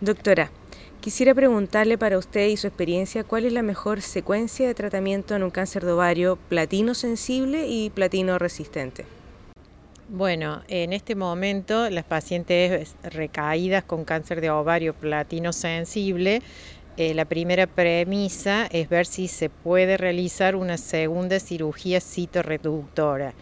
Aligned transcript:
Doctora, 0.00 0.52
quisiera 1.00 1.34
preguntarle 1.34 1.98
para 1.98 2.18
usted 2.18 2.46
y 2.46 2.56
su 2.56 2.68
experiencia 2.68 3.24
cuál 3.24 3.46
es 3.46 3.52
la 3.52 3.62
mejor 3.62 4.00
secuencia 4.00 4.68
de 4.68 4.74
tratamiento 4.74 5.34
en 5.34 5.42
un 5.42 5.50
cáncer 5.50 5.84
de 5.84 5.90
ovario 5.90 6.38
platino 6.48 6.94
sensible 6.94 7.66
y 7.66 7.90
platino 7.90 8.38
resistente. 8.38 9.06
Bueno, 10.08 10.62
en 10.68 10.92
este 10.92 11.16
momento 11.16 11.90
las 11.90 12.04
pacientes 12.04 12.94
recaídas 13.02 13.82
con 13.82 14.04
cáncer 14.04 14.40
de 14.40 14.50
ovario 14.50 14.94
platino 14.94 15.52
sensible, 15.52 16.42
eh, 16.96 17.12
la 17.12 17.24
primera 17.24 17.66
premisa 17.66 18.68
es 18.70 18.88
ver 18.88 19.04
si 19.04 19.26
se 19.26 19.50
puede 19.50 19.96
realizar 19.96 20.54
una 20.54 20.78
segunda 20.78 21.40
cirugía 21.40 22.00
citorreductora. 22.00 23.34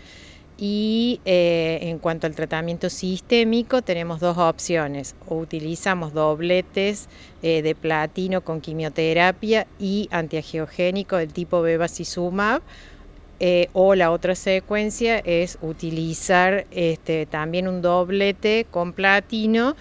Y 0.59 1.20
eh, 1.27 1.79
en 1.82 1.99
cuanto 1.99 2.26
al 2.26 2.35
tratamiento 2.35 2.89
sistémico, 2.89 3.82
tenemos 3.82 4.21
dos 4.21 4.39
opciones. 4.39 5.14
O 5.29 5.36
utilizamos 5.36 6.14
dobletes 6.14 7.08
eh, 7.43 7.61
de 7.61 7.75
platino 7.75 8.40
con 8.40 8.62
quimioterapia 8.62 9.67
y 9.79 10.08
antiangiogénico 10.11 11.17
del 11.17 11.32
tipo 11.32 11.61
bevacizumab. 11.61 12.62
Eh, 13.39 13.68
o 13.75 13.95
la 13.95 14.11
otra 14.12 14.34
secuencia 14.34 15.18
es 15.18 15.58
utilizar 15.61 16.67
este, 16.70 17.26
también 17.26 17.68
un 17.68 17.82
doblete 17.82 18.67
con 18.70 18.95
platino 18.95 19.76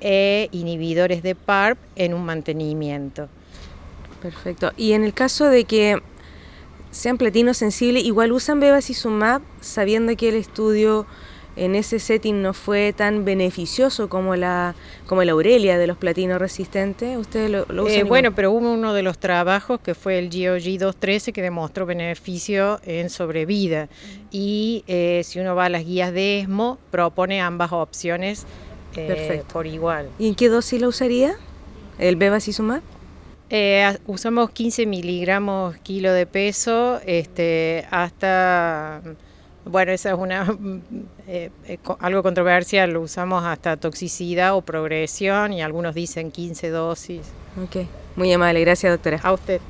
e 0.00 0.48
inhibidores 0.50 1.22
de 1.22 1.36
PARP 1.36 1.78
en 1.94 2.14
un 2.14 2.24
mantenimiento. 2.24 3.28
Perfecto. 4.20 4.72
Y 4.76 4.92
en 4.92 5.04
el 5.04 5.14
caso 5.14 5.44
de 5.44 5.64
que 5.64 6.02
sean 6.96 7.18
platino 7.18 7.54
sensibles, 7.54 8.04
igual 8.04 8.32
usan 8.32 8.58
bevacizumab 8.58 9.42
sabiendo 9.60 10.16
que 10.16 10.30
el 10.30 10.36
estudio 10.36 11.06
en 11.56 11.74
ese 11.74 11.98
setting 11.98 12.42
no 12.42 12.52
fue 12.52 12.92
tan 12.92 13.24
beneficioso 13.24 14.08
como 14.08 14.36
la 14.36 14.74
como 15.06 15.24
la 15.24 15.32
Aurelia 15.32 15.78
de 15.78 15.86
los 15.86 15.96
platinos 15.96 16.38
resistentes. 16.38 17.16
¿Ustedes 17.16 17.50
lo, 17.50 17.62
usan? 17.84 17.98
Eh, 17.98 18.04
bueno, 18.04 18.34
pero 18.34 18.52
hubo 18.52 18.72
uno 18.72 18.92
de 18.92 19.02
los 19.02 19.18
trabajos 19.18 19.80
que 19.80 19.94
fue 19.94 20.18
el 20.18 20.28
GOG 20.28 20.78
213 20.78 21.32
que 21.32 21.42
demostró 21.42 21.86
beneficio 21.86 22.80
en 22.84 23.08
sobrevida. 23.08 23.88
Y 24.30 24.84
eh, 24.86 25.22
si 25.24 25.40
uno 25.40 25.54
va 25.54 25.66
a 25.66 25.68
las 25.70 25.84
guías 25.84 26.12
de 26.12 26.40
ESMO, 26.40 26.78
propone 26.90 27.40
ambas 27.40 27.72
opciones 27.72 28.46
eh, 28.94 29.42
por 29.52 29.66
igual. 29.66 30.10
¿Y 30.18 30.28
en 30.28 30.34
qué 30.34 30.48
dosis 30.48 30.80
lo 30.80 30.88
usaría? 30.88 31.36
¿El 31.98 32.16
bevacizumab? 32.16 32.82
Eh, 33.48 33.96
usamos 34.06 34.50
15 34.50 34.86
miligramos 34.86 35.76
kilo 35.78 36.12
de 36.12 36.26
peso 36.26 37.00
este, 37.06 37.86
hasta, 37.92 39.00
bueno, 39.64 39.92
esa 39.92 40.10
es 40.10 40.18
una 40.18 40.56
eh, 41.28 41.50
eh, 41.66 41.78
algo 42.00 42.22
controversial, 42.24 42.90
lo 42.90 43.02
usamos 43.02 43.44
hasta 43.44 43.76
toxicidad 43.76 44.56
o 44.56 44.62
progresión 44.62 45.52
y 45.52 45.62
algunos 45.62 45.94
dicen 45.94 46.32
15 46.32 46.70
dosis. 46.70 47.22
Ok, 47.62 47.86
muy 48.16 48.32
amable, 48.32 48.60
gracias 48.60 48.92
doctora. 48.92 49.20
A 49.22 49.32
usted. 49.32 49.60